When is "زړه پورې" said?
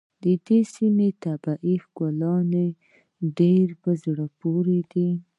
4.03-4.79